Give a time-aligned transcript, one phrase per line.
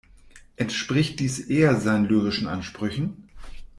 [0.55, 3.29] Entspricht dies eher seinen lyrischen Ansprüchen?